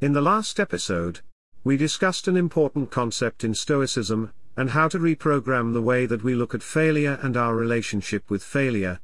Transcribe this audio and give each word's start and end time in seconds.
In 0.00 0.12
the 0.12 0.20
last 0.20 0.60
episode, 0.60 1.22
we 1.64 1.76
discussed 1.76 2.28
an 2.28 2.36
important 2.36 2.88
concept 2.92 3.42
in 3.42 3.52
Stoicism, 3.52 4.32
and 4.56 4.70
how 4.70 4.86
to 4.86 4.96
reprogram 4.96 5.72
the 5.72 5.82
way 5.82 6.06
that 6.06 6.22
we 6.22 6.36
look 6.36 6.54
at 6.54 6.62
failure 6.62 7.18
and 7.20 7.36
our 7.36 7.56
relationship 7.56 8.30
with 8.30 8.44
failure. 8.44 9.00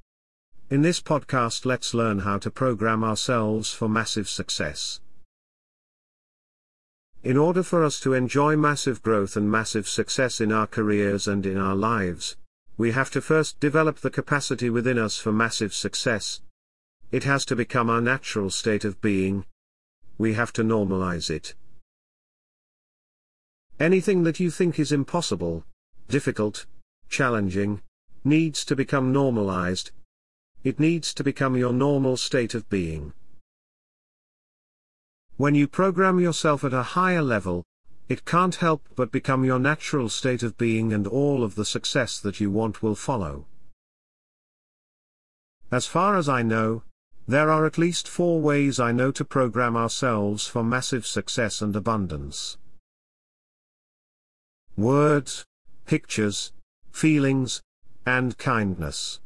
In 0.71 0.83
this 0.83 1.01
podcast, 1.01 1.67
let's 1.67 1.95
learn 1.95 2.21
how 2.21 2.39
to 2.39 2.49
program 2.49 3.03
ourselves 3.03 3.73
for 3.73 3.89
massive 3.89 4.29
success. 4.29 5.01
In 7.25 7.37
order 7.37 7.65
for 7.65 7.83
us 7.83 7.99
to 8.01 8.15
enjoy 8.15 8.57
massive 8.57 9.03
growth 9.03 9.37
and 9.37 9.51
massive 9.51 9.89
success 9.89 10.41
in 10.41 10.53
our 10.53 10.69
careers 10.69 11.27
and 11.27 11.45
in 11.45 11.59
our 11.59 11.75
lives, 11.75 12.37
we 12.77 12.93
have 12.93 13.11
to 13.11 13.21
first 13.21 13.59
develop 13.59 13.99
the 13.99 14.11
capacity 14.11 14.71
within 14.71 14.99
us 14.99 15.19
for 15.19 15.33
massive 15.33 15.75
success. 15.75 16.41
It 17.11 17.25
has 17.25 17.45
to 17.47 17.57
become 17.57 17.91
our 17.91 18.01
natural 18.01 18.49
state 18.49 18.85
of 18.85 19.01
being, 19.01 19.45
we 20.19 20.35
have 20.35 20.53
to 20.55 20.63
normalize 20.63 21.31
it. 21.31 21.55
Anything 23.81 24.23
that 24.23 24.39
you 24.39 24.51
think 24.51 24.79
is 24.79 24.93
impossible, 24.93 25.65
difficult, 26.09 26.67
challenging, 27.09 27.83
needs 28.25 28.65
to 28.65 28.77
become 28.77 29.13
normalized. 29.13 29.91
It 30.63 30.79
needs 30.79 31.13
to 31.15 31.25
become 31.25 31.57
your 31.57 31.73
normal 31.73 32.17
state 32.17 32.55
of 32.55 32.69
being. 32.69 33.13
When 35.37 35.55
you 35.55 35.67
program 35.67 36.21
yourself 36.21 36.63
at 36.63 36.73
a 36.73 36.95
higher 36.95 37.23
level, 37.23 37.65
it 38.09 38.25
can't 38.25 38.55
help 38.57 38.83
but 38.95 39.11
become 39.11 39.45
your 39.45 39.59
natural 39.59 40.09
state 40.09 40.43
of 40.43 40.57
being 40.57 40.93
and 40.93 41.07
all 41.07 41.43
of 41.43 41.55
the 41.55 41.65
success 41.65 42.21
that 42.21 42.39
you 42.39 42.51
want 42.51 42.83
will 42.83 42.95
follow. 42.95 43.47
As 45.73 45.87
far 45.87 46.17
as 46.17 46.29
I 46.29 46.43
know, 46.43 46.83
there 47.27 47.51
are 47.51 47.65
at 47.65 47.79
least 47.79 48.07
four 48.07 48.41
ways 48.41 48.79
I 48.79 48.93
know 48.93 49.11
to 49.13 49.25
program 49.25 49.77
ourselves 49.77 50.47
for 50.47 50.63
massive 50.63 51.07
success 51.07 51.63
and 51.63 51.75
abundance. 51.75 52.59
Words, 54.77 55.45
pictures, 55.87 56.53
feelings, 56.93 57.63
and 58.05 58.37
kindness. 58.37 59.21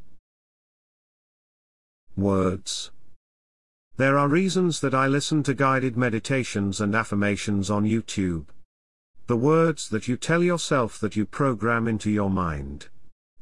Words. 2.17 2.91
There 3.97 4.17
are 4.17 4.29
reasons 4.29 4.81
that 4.81 4.95
I 4.95 5.09
listen 5.09 5.43
to 5.43 5.55
guided 5.55 5.97
meditations 5.97 6.81
and 6.81 6.95
affirmations 6.95 7.69
on 7.69 7.85
YouTube. 7.85 8.47
The 9.27 9.37
words 9.37 9.89
that 9.89 10.07
you 10.07 10.17
tell 10.17 10.43
yourself 10.43 11.01
that 11.01 11.17
you 11.17 11.27
program 11.27 11.89
into 11.89 12.11
your 12.11 12.31
mind 12.31 12.89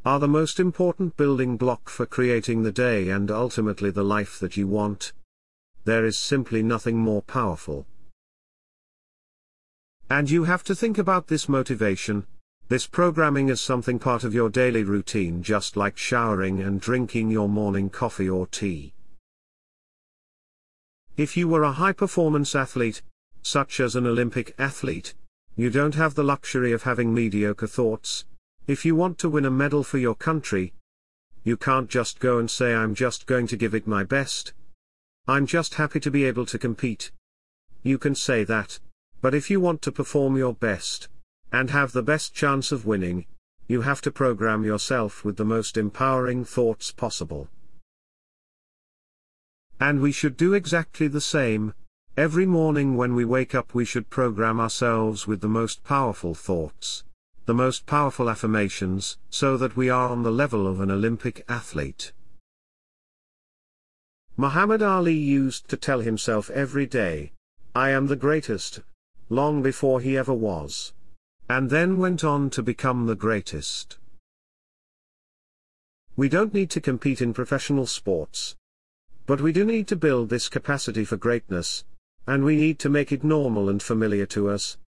are 0.06 0.20
the 0.20 0.28
most 0.28 0.60
important 0.60 1.16
building 1.16 1.56
block 1.56 1.88
for 1.88 2.06
creating 2.06 2.62
the 2.62 2.70
day 2.70 3.08
and 3.08 3.28
ultimately 3.28 3.90
the 3.90 4.04
life 4.04 4.38
that 4.38 4.56
you 4.56 4.64
want. 4.64 5.12
There 5.84 6.04
is 6.04 6.16
simply 6.16 6.62
nothing 6.62 6.96
more 6.96 7.22
powerful. 7.22 7.86
And 10.08 10.30
you 10.30 10.44
have 10.44 10.62
to 10.62 10.76
think 10.76 10.96
about 10.96 11.26
this 11.26 11.48
motivation, 11.48 12.24
this 12.68 12.86
programming 12.86 13.50
as 13.50 13.60
something 13.60 13.98
part 13.98 14.22
of 14.22 14.32
your 14.32 14.48
daily 14.48 14.84
routine 14.84 15.42
just 15.42 15.76
like 15.76 15.98
showering 15.98 16.60
and 16.60 16.80
drinking 16.80 17.32
your 17.32 17.48
morning 17.48 17.90
coffee 17.90 18.28
or 18.28 18.46
tea. 18.46 18.92
If 21.16 21.36
you 21.36 21.48
were 21.48 21.64
a 21.64 21.72
high 21.72 21.92
performance 21.92 22.54
athlete, 22.54 23.02
such 23.42 23.80
as 23.80 23.96
an 23.96 24.06
Olympic 24.06 24.54
athlete, 24.56 25.14
you 25.56 25.68
don't 25.68 25.96
have 25.96 26.14
the 26.14 26.22
luxury 26.22 26.70
of 26.70 26.84
having 26.84 27.12
mediocre 27.12 27.66
thoughts, 27.66 28.24
if 28.66 28.84
you 28.84 28.96
want 28.96 29.16
to 29.16 29.28
win 29.28 29.44
a 29.44 29.50
medal 29.50 29.84
for 29.84 29.98
your 29.98 30.16
country, 30.16 30.72
you 31.44 31.56
can't 31.56 31.88
just 31.88 32.18
go 32.18 32.38
and 32.38 32.50
say 32.50 32.74
I'm 32.74 32.96
just 32.96 33.26
going 33.26 33.46
to 33.46 33.56
give 33.56 33.76
it 33.76 33.86
my 33.86 34.02
best. 34.02 34.54
I'm 35.28 35.46
just 35.46 35.74
happy 35.74 36.00
to 36.00 36.10
be 36.10 36.24
able 36.24 36.46
to 36.46 36.58
compete. 36.58 37.12
You 37.84 37.96
can 37.96 38.16
say 38.16 38.42
that, 38.42 38.80
but 39.22 39.36
if 39.36 39.50
you 39.50 39.60
want 39.60 39.82
to 39.82 39.92
perform 39.92 40.36
your 40.36 40.52
best, 40.52 41.08
and 41.52 41.70
have 41.70 41.92
the 41.92 42.02
best 42.02 42.34
chance 42.34 42.72
of 42.72 42.84
winning, 42.84 43.26
you 43.68 43.82
have 43.82 44.00
to 44.00 44.10
program 44.10 44.64
yourself 44.64 45.24
with 45.24 45.36
the 45.36 45.44
most 45.44 45.76
empowering 45.76 46.44
thoughts 46.44 46.90
possible. 46.90 47.48
And 49.78 50.00
we 50.00 50.10
should 50.10 50.36
do 50.36 50.54
exactly 50.54 51.06
the 51.06 51.20
same, 51.20 51.72
every 52.16 52.46
morning 52.46 52.96
when 52.96 53.14
we 53.14 53.24
wake 53.24 53.54
up 53.54 53.74
we 53.74 53.84
should 53.84 54.10
program 54.10 54.58
ourselves 54.58 55.28
with 55.28 55.40
the 55.40 55.48
most 55.48 55.84
powerful 55.84 56.34
thoughts 56.34 57.04
the 57.46 57.54
most 57.54 57.86
powerful 57.86 58.28
affirmations, 58.28 59.18
so 59.30 59.56
that 59.56 59.76
we 59.76 59.88
are 59.88 60.08
on 60.08 60.22
the 60.22 60.30
level 60.30 60.66
of 60.66 60.80
an 60.80 60.90
Olympic 60.90 61.44
athlete. 61.48 62.12
Muhammad 64.36 64.82
Ali 64.82 65.14
used 65.14 65.68
to 65.68 65.76
tell 65.76 66.00
himself 66.00 66.50
every 66.50 66.86
day, 66.86 67.32
I 67.74 67.90
am 67.90 68.08
the 68.08 68.16
greatest, 68.16 68.80
long 69.28 69.62
before 69.62 70.00
he 70.00 70.16
ever 70.16 70.34
was. 70.34 70.92
And 71.48 71.70
then 71.70 71.98
went 71.98 72.24
on 72.24 72.50
to 72.50 72.62
become 72.62 73.06
the 73.06 73.14
greatest. 73.14 73.98
We 76.16 76.28
don't 76.28 76.52
need 76.52 76.70
to 76.70 76.80
compete 76.80 77.22
in 77.22 77.32
professional 77.32 77.86
sports. 77.86 78.56
But 79.26 79.40
we 79.40 79.52
do 79.52 79.64
need 79.64 79.86
to 79.88 79.96
build 79.96 80.28
this 80.28 80.48
capacity 80.48 81.04
for 81.04 81.16
greatness, 81.16 81.84
and 82.26 82.42
we 82.42 82.56
need 82.56 82.80
to 82.80 82.88
make 82.88 83.12
it 83.12 83.22
normal 83.22 83.68
and 83.68 83.80
familiar 83.80 84.26
to 84.26 84.50
us, 84.50 84.78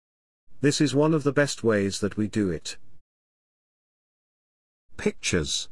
this 0.61 0.81
is 0.81 0.95
one 0.95 1.15
of 1.15 1.23
the 1.23 1.33
best 1.33 1.63
ways 1.63 2.01
that 2.01 2.17
we 2.17 2.27
do 2.27 2.51
it. 2.51 2.77
Pictures 4.97 5.69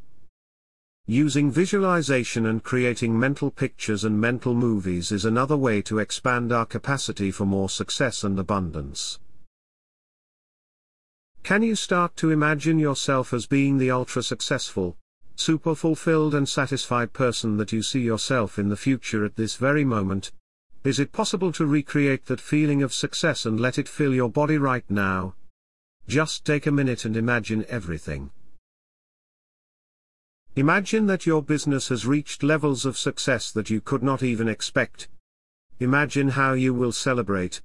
Using 1.09 1.51
visualization 1.51 2.47
and 2.47 2.63
creating 2.63 3.19
mental 3.19 3.51
pictures 3.51 4.05
and 4.05 4.21
mental 4.21 4.55
movies 4.55 5.13
is 5.13 5.25
another 5.25 5.57
way 5.57 5.81
to 5.83 5.99
expand 5.99 6.53
our 6.53 6.67
capacity 6.67 7.31
for 7.31 7.45
more 7.45 7.69
success 7.69 8.25
and 8.25 8.39
abundance. 8.39 9.21
Can 11.45 11.63
you 11.63 11.77
start 11.77 12.17
to 12.17 12.31
imagine 12.31 12.81
yourself 12.81 13.33
as 13.33 13.47
being 13.47 13.79
the 13.79 13.91
ultra 13.91 14.21
successful, 14.23 14.97
super 15.37 15.77
fulfilled 15.77 16.35
and 16.35 16.49
satisfied 16.49 17.13
person 17.13 17.57
that 17.57 17.71
you 17.71 17.83
see 17.83 18.01
yourself 18.01 18.59
in 18.59 18.69
the 18.69 18.77
future 18.77 19.25
at 19.25 19.37
this 19.37 19.55
very 19.55 19.85
moment, 19.85 20.33
is 20.87 20.99
it 20.99 21.13
possible 21.13 21.53
to 21.53 21.67
recreate 21.67 22.27
that 22.27 22.41
feeling 22.41 22.83
of 22.83 22.93
success 22.93 23.47
and 23.47 23.59
let 23.59 23.79
it 23.79 23.89
fill 23.89 24.15
your 24.15 24.29
body 24.29 24.59
right 24.59 24.85
now? 24.91 25.35
Just 26.07 26.45
take 26.45 26.67
a 26.67 26.71
minute 26.71 27.05
and 27.05 27.17
imagine 27.17 27.65
everything. 27.69 28.31
Imagine 30.55 31.07
that 31.07 31.27
your 31.27 31.43
business 31.43 31.89
has 31.89 32.07
reached 32.07 32.43
levels 32.43 32.87
of 32.87 32.97
success 32.97 33.51
that 33.51 33.69
you 33.69 33.81
could 33.81 34.03
not 34.03 34.23
even 34.23 34.49
expect. 34.49 35.09
Imagine 35.81 36.31
how 36.31 36.55
you 36.55 36.73
will 36.73 36.93
celebrate. 36.93 37.61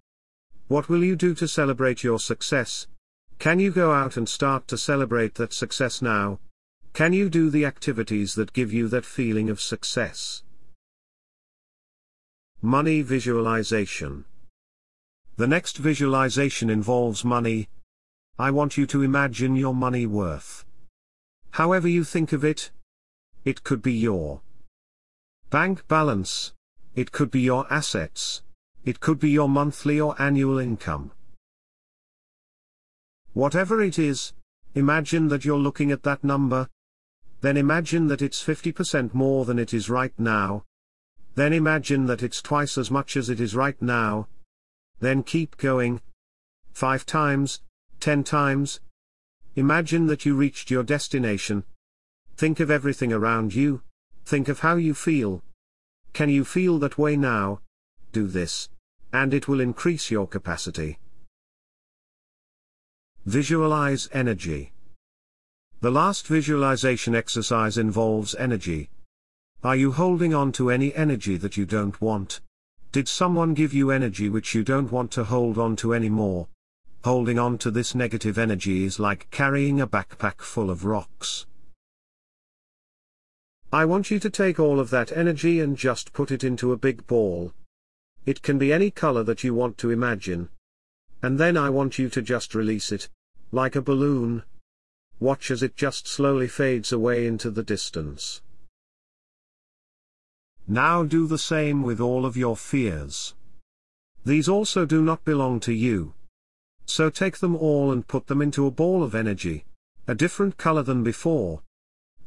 What 0.68 0.90
will 0.90 1.04
you 1.04 1.16
do 1.16 1.34
to 1.36 1.48
celebrate 1.48 2.04
your 2.04 2.20
success? 2.20 2.88
Can 3.40 3.60
you 3.60 3.72
go 3.72 3.94
out 3.94 4.18
and 4.18 4.28
start 4.28 4.68
to 4.68 4.78
celebrate 4.78 5.36
that 5.36 5.54
success 5.54 6.02
now? 6.02 6.40
Can 6.94 7.14
you 7.14 7.30
do 7.30 7.50
the 7.50 7.66
activities 7.66 8.36
that 8.36 8.54
give 8.54 8.74
you 8.74 8.88
that 8.90 9.06
feeling 9.06 9.50
of 9.50 9.62
success? 9.62 10.44
Money 12.64 13.02
Visualization 13.02 14.24
The 15.36 15.48
next 15.48 15.78
visualization 15.78 16.70
involves 16.70 17.26
money. 17.26 17.70
I 18.38 18.52
want 18.52 18.78
you 18.78 18.86
to 18.86 19.02
imagine 19.02 19.56
your 19.56 19.74
money 19.74 20.06
worth. 20.06 20.64
However 21.50 21.88
you 21.88 22.04
think 22.04 22.34
of 22.34 22.46
it. 22.46 22.70
It 23.44 23.64
could 23.64 23.82
be 23.82 23.94
your 23.94 24.42
bank 25.50 25.88
balance. 25.88 26.54
It 26.94 27.12
could 27.12 27.32
be 27.32 27.42
your 27.42 27.66
assets. 27.74 28.44
It 28.86 29.00
could 29.00 29.18
be 29.18 29.32
your 29.32 29.50
monthly 29.50 30.00
or 30.00 30.14
annual 30.22 30.60
income. 30.60 31.14
Whatever 33.34 33.82
it 33.82 33.98
is, 33.98 34.34
imagine 34.76 35.30
that 35.30 35.44
you're 35.44 35.58
looking 35.58 35.92
at 35.92 36.04
that 36.04 36.24
number. 36.24 36.70
Then 37.40 37.58
imagine 37.58 38.06
that 38.10 38.22
it's 38.22 38.44
50% 38.44 39.16
more 39.16 39.46
than 39.46 39.58
it 39.58 39.74
is 39.74 39.90
right 39.90 40.14
now, 40.20 40.64
then 41.36 41.54
imagine 41.54 42.06
that 42.08 42.22
it's 42.22 42.42
twice 42.42 42.78
as 42.78 42.92
much 42.92 43.16
as 43.16 43.30
it 43.30 43.40
is 43.40 43.56
right 43.56 43.82
now. 43.82 44.28
Then 45.00 45.24
keep 45.24 45.58
going. 45.58 46.02
Five 46.74 47.06
times, 47.06 47.62
ten 48.00 48.24
times. 48.24 48.80
Imagine 49.56 50.08
that 50.08 50.26
you 50.26 50.36
reached 50.36 50.70
your 50.70 50.84
destination. 50.84 51.64
Think 52.36 52.60
of 52.60 52.72
everything 52.72 53.14
around 53.14 53.54
you. 53.54 53.82
Think 54.26 54.48
of 54.48 54.60
how 54.60 54.76
you 54.76 54.94
feel. 54.94 55.44
Can 56.14 56.30
you 56.30 56.44
feel 56.44 56.80
that 56.80 56.98
way 56.98 57.16
now? 57.16 57.62
Do 58.12 58.28
this. 58.28 58.70
And 59.14 59.34
it 59.34 59.48
will 59.48 59.60
increase 59.60 60.12
your 60.12 60.28
capacity. 60.28 61.00
Visualize 63.26 64.10
energy. 64.12 64.72
The 65.82 65.92
last 65.92 66.28
visualization 66.28 67.16
exercise 67.16 67.78
involves 67.78 68.36
energy, 68.36 68.90
are 69.64 69.76
you 69.76 69.92
holding 69.92 70.34
on 70.34 70.52
to 70.52 70.72
any 70.72 70.94
energy 70.96 71.38
that 71.38 71.56
you 71.56 71.68
don't 71.68 72.02
want? 72.02 72.42
Did 72.92 73.08
someone 73.08 73.54
give 73.54 73.76
you 73.76 73.92
energy 73.92 74.28
which 74.28 74.56
you 74.56 74.64
don't 74.64 74.92
want 74.92 75.12
to 75.12 75.24
hold 75.24 75.60
on 75.60 75.76
to 75.78 75.94
anymore? 75.94 76.48
Holding 77.04 77.38
on 77.38 77.60
to 77.60 77.70
this 77.70 77.94
negative 77.94 78.40
energy 78.40 78.86
is 78.86 79.00
like 79.00 79.30
carrying 79.30 79.80
a 79.80 79.86
backpack 79.86 80.42
full 80.42 80.72
of 80.72 80.84
rocks. 80.84 81.46
I 83.72 83.86
want 83.86 84.10
you 84.10 84.20
to 84.20 84.32
take 84.32 84.60
all 84.60 84.80
of 84.80 84.90
that 84.90 85.12
energy 85.16 85.60
and 85.60 85.78
just 85.78 86.12
put 86.12 86.32
it 86.32 86.44
into 86.44 86.72
a 86.72 86.78
big 86.78 87.06
ball. 87.06 87.54
It 88.26 88.42
can 88.42 88.58
be 88.58 88.74
any 88.74 88.90
color 88.90 89.24
that 89.24 89.44
you 89.44 89.54
want 89.54 89.78
to 89.78 89.92
imagine. 89.92 90.50
And 91.22 91.40
then 91.40 91.56
I 91.56 91.70
want 91.70 92.00
you 92.00 92.10
to 92.10 92.22
just 92.24 92.56
release 92.56 92.92
it. 92.92 93.10
Like 93.52 93.76
a 93.76 93.82
balloon. 93.82 94.42
Watch 95.20 95.52
as 95.52 95.62
it 95.62 95.76
just 95.76 96.08
slowly 96.08 96.48
fades 96.48 96.92
away 96.92 97.28
into 97.28 97.52
the 97.52 97.64
distance. 97.64 98.42
Now 100.72 101.04
do 101.04 101.28
the 101.28 101.38
same 101.38 101.84
with 101.84 102.00
all 102.00 102.26
of 102.26 102.38
your 102.38 102.56
fears. 102.56 103.36
These 104.24 104.48
also 104.48 104.86
do 104.86 105.02
not 105.02 105.26
belong 105.26 105.60
to 105.68 105.74
you. 105.74 106.14
So 106.86 107.10
take 107.10 107.40
them 107.40 107.58
all 107.58 107.92
and 107.92 108.08
put 108.08 108.28
them 108.28 108.42
into 108.42 108.66
a 108.66 108.72
ball 108.72 109.04
of 109.04 109.14
energy, 109.14 109.66
a 110.08 110.16
different 110.16 110.56
color 110.56 110.82
than 110.82 111.04
before. 111.04 111.62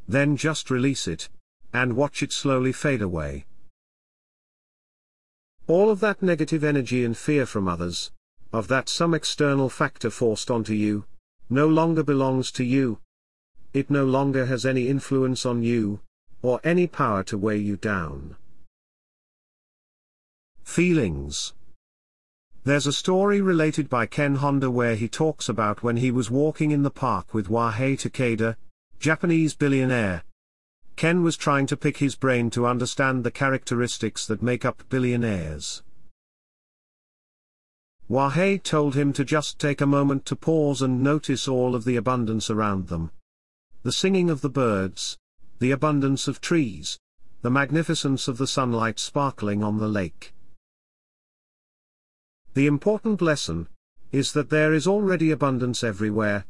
Then 0.06 0.37
just 0.37 0.70
release 0.70 1.08
it, 1.08 1.31
and 1.73 1.96
watch 1.96 2.23
it 2.23 2.35
slowly 2.35 2.70
fade 2.70 3.00
away. 3.00 3.46
All 5.67 5.88
of 5.88 6.00
that 6.00 6.23
negative 6.23 6.64
energy 6.64 7.02
and 7.02 7.17
fear 7.17 7.47
from 7.47 7.67
others, 7.67 8.12
of 8.52 8.69
that 8.69 8.90
some 8.90 9.14
external 9.14 9.70
factor 9.70 10.11
forced 10.11 10.50
onto 10.50 10.75
you, 10.75 11.06
no 11.49 11.67
longer 11.67 12.02
belongs 12.02 12.52
to 12.52 12.64
you. 12.64 12.99
It 13.73 13.88
no 13.88 14.05
longer 14.05 14.44
has 14.44 14.67
any 14.67 14.88
influence 14.88 15.47
on 15.47 15.62
you, 15.62 16.00
or 16.44 16.61
any 16.62 16.87
power 16.87 17.25
to 17.25 17.38
weigh 17.38 17.56
you 17.56 17.76
down. 17.76 18.37
Feelings 20.62 21.55
There's 22.64 22.87
a 22.87 22.93
story 22.93 23.41
related 23.41 23.88
by 23.88 24.06
Ken 24.06 24.37
Honda 24.37 24.70
where 24.70 24.94
he 24.94 25.08
talks 25.08 25.49
about 25.49 25.82
when 25.82 25.96
he 25.96 26.11
was 26.11 26.31
walking 26.31 26.70
in 26.70 26.82
the 26.82 26.91
park 26.91 27.32
with 27.32 27.49
Wahei 27.49 27.96
Takeda, 27.96 28.56
Japanese 29.00 29.55
billionaire, 29.55 30.23
Ken 30.96 31.23
was 31.23 31.37
trying 31.37 31.67
to 31.67 31.76
pick 31.76 31.96
his 31.96 32.14
brain 32.14 32.50
to 32.50 32.67
understand 32.67 33.25
the 33.25 33.31
characteristics 33.31 34.26
that 34.26 34.43
make 34.43 34.64
up 34.64 34.82
billionaires. 34.88 35.82
Wahei 38.08 38.62
told 38.62 38.94
him 38.94 39.12
to 39.14 39.25
just 39.25 39.58
take 39.58 39.81
a 39.81 39.87
moment 39.87 40.25
to 40.26 40.37
pause 40.37 40.82
and 40.82 41.02
notice 41.02 41.49
all 41.49 41.75
of 41.75 41.85
the 41.85 41.97
abundance 41.97 42.50
around 42.50 42.88
them. 42.88 43.11
The 43.82 43.93
singing 43.93 44.31
of 44.31 44.40
the 44.40 44.50
birds, 44.50 45.19
the 45.58 45.70
abundance 45.70 46.26
of 46.28 46.40
trees, 46.40 46.98
the 47.42 47.50
magnificence 47.50 48.28
of 48.28 48.38
the 48.38 48.46
sunlight 48.46 48.98
sparkling 48.98 49.62
on 49.62 49.78
the 49.78 49.88
lake. 49.88 50.34
The 52.54 52.66
important 52.66 53.20
lesson 53.20 53.68
is 54.12 54.32
that 54.32 54.50
there 54.50 54.72
is 54.72 54.86
already 54.86 55.30
abundance 55.30 55.82
everywhere. 55.82 56.46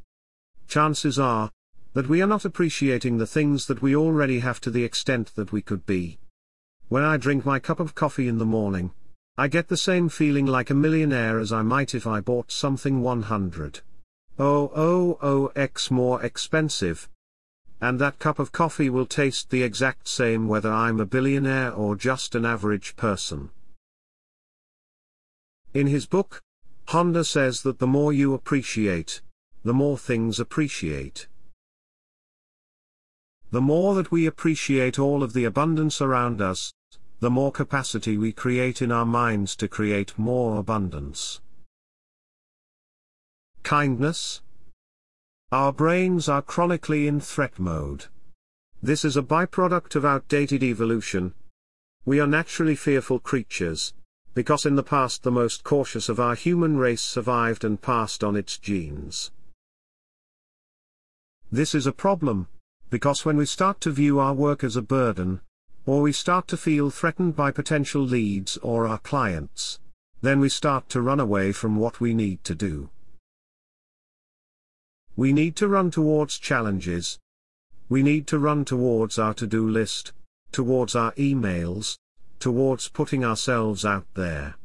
Chances 0.68 1.18
are, 1.18 1.50
that 1.94 2.08
we 2.08 2.20
are 2.20 2.26
not 2.26 2.44
appreciating 2.44 3.18
the 3.18 3.26
things 3.26 3.66
that 3.66 3.80
we 3.80 3.96
already 3.96 4.40
have 4.40 4.60
to 4.60 4.70
the 4.70 4.84
extent 4.84 5.34
that 5.34 5.52
we 5.52 5.62
could 5.62 5.86
be. 5.86 6.18
When 6.88 7.02
I 7.02 7.16
drink 7.16 7.46
my 7.46 7.58
cup 7.58 7.80
of 7.80 7.94
coffee 7.94 8.28
in 8.28 8.38
the 8.38 8.44
morning, 8.44 8.92
I 9.36 9.48
get 9.48 9.68
the 9.68 9.76
same 9.76 10.08
feeling 10.08 10.46
like 10.46 10.70
a 10.70 10.74
millionaire 10.74 11.38
as 11.38 11.52
I 11.52 11.62
might 11.62 11.94
if 11.94 12.06
I 12.06 12.20
bought 12.20 12.52
something 12.52 13.00
100. 13.00 13.80
Oh 14.38 14.70
oh 14.74 15.18
oh 15.22 15.52
x 15.56 15.90
more 15.90 16.22
expensive. 16.22 17.08
And 17.80 18.00
that 18.00 18.18
cup 18.18 18.38
of 18.38 18.52
coffee 18.52 18.88
will 18.88 19.06
taste 19.06 19.50
the 19.50 19.62
exact 19.62 20.08
same 20.08 20.48
whether 20.48 20.72
I'm 20.72 21.00
a 21.00 21.06
billionaire 21.06 21.72
or 21.72 21.96
just 21.96 22.34
an 22.34 22.44
average 22.44 22.96
person. 22.96 23.50
In 25.74 25.86
his 25.86 26.06
book, 26.06 26.42
Honda 26.88 27.24
says 27.24 27.62
that 27.62 27.78
the 27.78 27.86
more 27.86 28.12
you 28.12 28.34
appreciate, 28.34 29.20
the 29.64 29.74
more 29.74 29.98
things 29.98 30.38
appreciate. 30.38 31.26
The 33.50 33.60
more 33.60 33.94
that 33.94 34.10
we 34.10 34.26
appreciate 34.26 34.98
all 34.98 35.22
of 35.22 35.32
the 35.32 35.44
abundance 35.44 36.00
around 36.00 36.40
us, 36.42 36.72
the 37.20 37.30
more 37.30 37.52
capacity 37.52 38.18
we 38.18 38.32
create 38.32 38.82
in 38.82 38.92
our 38.92 39.06
minds 39.06 39.56
to 39.56 39.68
create 39.68 40.18
more 40.18 40.58
abundance. 40.58 41.40
Kindness. 43.62 44.42
Our 45.54 45.72
brains 45.72 46.28
are 46.28 46.42
chronically 46.42 47.06
in 47.06 47.20
threat 47.20 47.60
mode. 47.60 48.06
This 48.82 49.04
is 49.04 49.16
a 49.16 49.22
byproduct 49.22 49.94
of 49.94 50.04
outdated 50.04 50.64
evolution. 50.64 51.32
We 52.04 52.18
are 52.18 52.26
naturally 52.26 52.74
fearful 52.74 53.20
creatures, 53.20 53.94
because 54.34 54.66
in 54.66 54.74
the 54.74 54.82
past 54.82 55.22
the 55.22 55.30
most 55.30 55.62
cautious 55.62 56.08
of 56.08 56.18
our 56.18 56.34
human 56.34 56.76
race 56.76 57.02
survived 57.02 57.62
and 57.62 57.80
passed 57.80 58.24
on 58.24 58.34
its 58.34 58.58
genes. 58.58 59.30
This 61.52 61.72
is 61.72 61.86
a 61.86 61.92
problem, 61.92 62.48
because 62.90 63.24
when 63.24 63.36
we 63.36 63.46
start 63.46 63.80
to 63.82 63.92
view 63.92 64.18
our 64.18 64.34
work 64.34 64.64
as 64.64 64.74
a 64.74 64.82
burden, 64.82 65.40
or 65.86 66.02
we 66.02 66.10
start 66.10 66.48
to 66.48 66.56
feel 66.56 66.90
threatened 66.90 67.36
by 67.36 67.52
potential 67.52 68.02
leads 68.02 68.56
or 68.56 68.88
our 68.88 68.98
clients, 68.98 69.78
then 70.20 70.40
we 70.40 70.48
start 70.48 70.88
to 70.88 71.00
run 71.00 71.20
away 71.20 71.52
from 71.52 71.76
what 71.76 72.00
we 72.00 72.12
need 72.12 72.42
to 72.42 72.56
do. 72.56 72.90
We 75.16 75.32
need 75.32 75.54
to 75.56 75.68
run 75.68 75.90
towards 75.90 76.38
challenges. 76.38 77.18
We 77.88 78.02
need 78.02 78.26
to 78.28 78.38
run 78.38 78.64
towards 78.64 79.18
our 79.18 79.34
to-do 79.34 79.68
list, 79.68 80.12
towards 80.50 80.96
our 80.96 81.12
emails, 81.12 81.98
towards 82.40 82.88
putting 82.88 83.24
ourselves 83.24 83.84
out 83.84 84.06
there. 84.14 84.56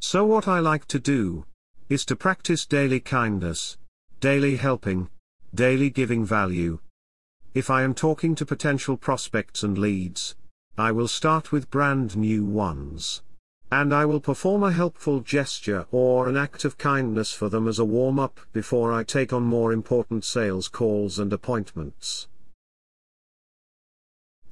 So 0.00 0.24
what 0.24 0.48
I 0.48 0.58
like 0.58 0.86
to 0.86 0.98
do, 0.98 1.46
is 1.88 2.04
to 2.06 2.16
practice 2.16 2.66
daily 2.66 3.00
kindness, 3.00 3.76
daily 4.20 4.56
helping, 4.56 5.08
daily 5.54 5.90
giving 5.90 6.24
value. 6.24 6.80
If 7.54 7.70
I 7.70 7.82
am 7.82 7.94
talking 7.94 8.34
to 8.34 8.46
potential 8.46 8.96
prospects 8.96 9.62
and 9.62 9.78
leads, 9.78 10.34
I 10.76 10.90
will 10.92 11.08
start 11.08 11.52
with 11.52 11.70
brand 11.70 12.16
new 12.16 12.44
ones. 12.44 13.22
And 13.76 13.92
I 13.92 14.04
will 14.04 14.20
perform 14.20 14.62
a 14.62 14.70
helpful 14.70 15.18
gesture 15.18 15.86
or 15.90 16.28
an 16.28 16.36
act 16.36 16.64
of 16.64 16.78
kindness 16.78 17.32
for 17.32 17.48
them 17.48 17.66
as 17.66 17.80
a 17.80 17.84
warm 17.84 18.20
up 18.20 18.38
before 18.52 18.92
I 18.92 19.02
take 19.02 19.32
on 19.32 19.42
more 19.42 19.72
important 19.72 20.24
sales 20.24 20.68
calls 20.68 21.18
and 21.18 21.32
appointments. 21.32 22.28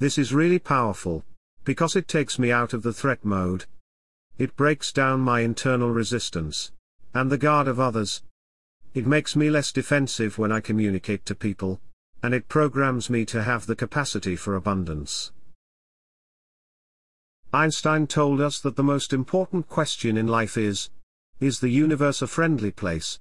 This 0.00 0.18
is 0.18 0.34
really 0.34 0.58
powerful, 0.58 1.24
because 1.62 1.94
it 1.94 2.08
takes 2.08 2.36
me 2.36 2.50
out 2.50 2.72
of 2.72 2.82
the 2.82 2.92
threat 2.92 3.24
mode. 3.24 3.66
It 4.38 4.56
breaks 4.56 4.90
down 4.90 5.20
my 5.20 5.42
internal 5.42 5.90
resistance, 5.90 6.72
and 7.14 7.30
the 7.30 7.38
guard 7.38 7.68
of 7.68 7.78
others, 7.78 8.24
it 8.92 9.06
makes 9.06 9.36
me 9.36 9.50
less 9.50 9.70
defensive 9.70 10.36
when 10.36 10.50
I 10.50 10.58
communicate 10.58 11.24
to 11.26 11.36
people, 11.36 11.80
and 12.24 12.34
it 12.34 12.48
programs 12.48 13.08
me 13.08 13.24
to 13.26 13.44
have 13.44 13.66
the 13.66 13.76
capacity 13.76 14.34
for 14.34 14.56
abundance. 14.56 15.30
Einstein 17.54 18.06
told 18.06 18.40
us 18.40 18.60
that 18.60 18.76
the 18.76 18.82
most 18.82 19.12
important 19.12 19.68
question 19.68 20.16
in 20.16 20.26
life 20.26 20.56
is, 20.56 20.88
is 21.38 21.60
the 21.60 21.68
universe 21.68 22.22
a 22.22 22.26
friendly 22.26 22.70
place? 22.70 23.18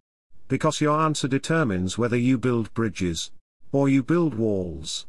Because 0.48 0.80
your 0.80 0.98
answer 1.02 1.28
determines 1.28 1.98
whether 1.98 2.16
you 2.16 2.38
build 2.38 2.74
bridges, 2.74 3.32
or 3.74 3.90
you 3.90 4.02
build 4.02 4.34
walls. 4.34 5.06